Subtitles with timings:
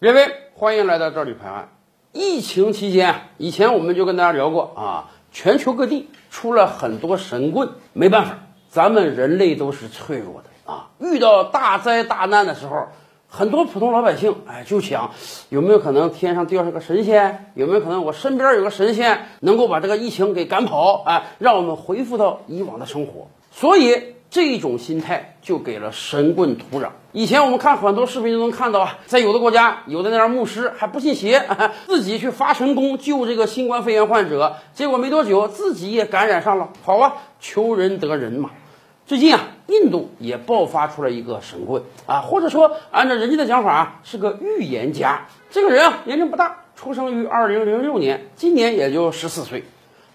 [0.00, 1.70] 各位，欢迎来到这里拍案。
[2.12, 8.38] 疫情期间，以前我们就跟大家聊过啊，全球各地出了很多神棍，没办法，
[8.70, 12.86] 咱们人类都是脆弱的啊，遇到大灾大难的时候。
[13.26, 15.10] 很多普通老百姓，哎，就想
[15.48, 17.50] 有没有可能天上掉下个神仙？
[17.54, 21.02] 有没有可能我身边有个神仙能够把这个疫情给赶跑？
[21.06, 23.26] 哎，让我们恢复到以往的生活。
[23.50, 26.88] 所以这种心态就给了神棍土壤。
[27.12, 31.42] 以前我们看很多视频都能看到啊，在有的国家，有的那样牧师还不信邪，
[31.88, 36.68] 自己去发神功救这个新冠肺炎患者，结果没多久自己也感染上了。
[36.82, 38.50] 好啊，求人得人嘛。
[39.06, 45.26] 最近啊，印度也爆发出了一个神棍啊，或者说按照人家的讲法啊，是个预言家。
[45.50, 49.64] 这个人啊，年龄不大，出生于二零零六年，今年也就十四岁。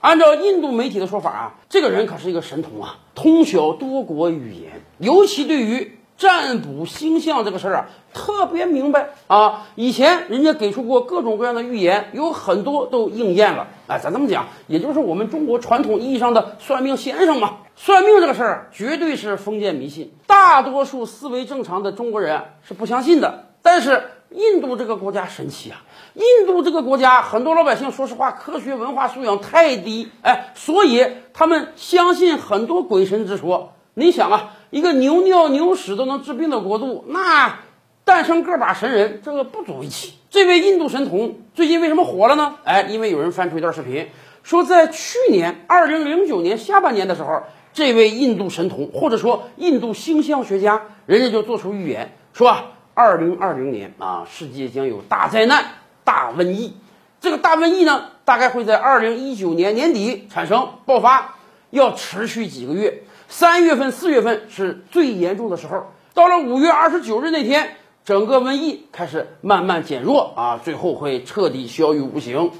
[0.03, 5.99] 按照印度媒体的说法啊，这个人可是一个神童啊，通晓多国语言，尤其对于。
[6.15, 9.65] 占卜星象这个事儿啊，特别明白啊！
[9.75, 13.67] 以前人家给出过各种各样的预言，有很多都应验了。
[13.87, 17.57] 哎，咱这么讲，也就是我们中国传统意义上的算命先生嘛。
[17.75, 23.45] 算命这个事儿绝对是封建迷信，大多数思维正常的中国人是不相信的。
[23.63, 24.03] 但是
[24.33, 25.83] 印度这个国家神奇啊！
[26.15, 33.73] 印度这个国家很多老百姓，说实话，科学文化素养太低，哎，所以他们相信很多鬼神之说。
[33.93, 37.59] 你想啊，一个牛尿牛屎都能治病的国度，那
[38.03, 40.15] 诞生个把神人，这个不足为奇。
[40.31, 42.55] 这位印度神童最近为什么火了呢？
[42.63, 44.07] 哎，因为有人翻出一段视频，
[44.41, 52.55] 说在去年二零零九年下半年的时候，这位印度神童或者说印度星象学家，人家就做出预言，说
[52.93, 55.65] 二零二零年啊，世界将有大灾难、
[56.03, 56.75] 大瘟疫。
[57.19, 61.35] 这个大瘟疫呢，大概会在二零一九年年底产生爆发，
[61.69, 63.03] 要持续几个月。
[63.29, 72.51] 三月份、四月份是最严重的时候，到了五月二十九日那天，整个瘟疫开始慢慢减弱啊，最后会彻底消于无形。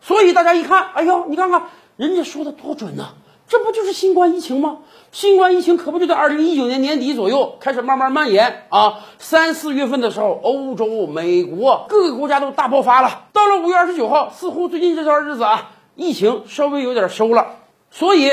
[0.00, 1.64] 所以大家一看，哎呦，你看看
[1.96, 3.14] 人家说的多准呐！
[3.46, 4.78] 这不就是新冠疫情吗？
[5.12, 9.00] 新冠疫情可不就在二零一九年年底左右开始慢慢蔓延啊？
[9.18, 13.26] 三四月份的时候，欧洲、美国各个国家都大爆发了。
[13.32, 17.56] 到了五月二十九号，似乎最近这段日子啊，疫情稍微有点收了，
[17.90, 18.30] 所以。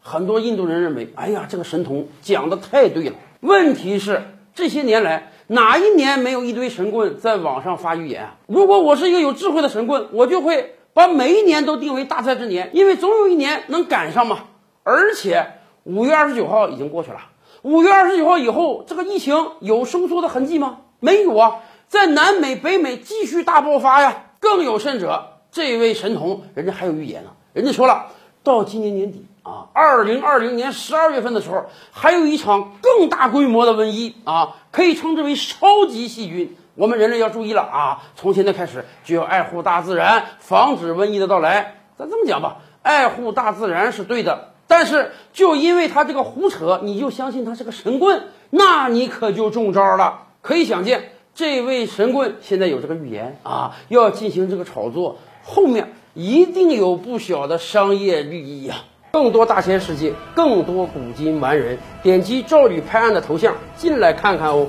[0.00, 3.16] 很多印度人认为，哎呀，这个神童讲的太对了。
[3.40, 4.22] 问题是
[4.54, 8.36] 这些年来哪一年没有一堆神棍在网上发预言啊？
[8.46, 14.38] 如果我是一个有智慧的神棍，我就会把每一年都定为大灾之年，因为总有一年能赶上嘛。
[14.82, 15.46] 而且
[15.84, 17.18] 五月二十九号已经过去了，
[17.62, 20.78] 五月二十九号以后，这个疫情有收缩的痕迹吗？
[20.98, 24.24] 没有啊，在南美、北美继续大爆发呀。
[24.40, 28.06] 更有甚者，这位神童人家还有预言呢，人家说了，
[28.42, 29.24] 到今年年底。
[29.44, 36.56] 啊，二零二零年十二月份的时候，还有一场更大规模的瘟疫啊，可以称之为超级细菌。
[36.78, 38.02] 我们人类要注意了啊！
[38.14, 41.74] 从现在开始就要爱护大自然，防止瘟疫的到来。
[41.98, 50.26] 咱这么讲吧，爱护大自然是对的，但是就因为他这个胡扯，你就相信他是个神棍，那你可就中招了。
[50.40, 58.76] 可以想见，这位神棍现在有这个预言啊，要进行这个炒作，后面一定有不小的商业利益呀。
[59.10, 64.68] 更多大千世界，更多古今完人，点击赵宇拍案的头像进来看看哦。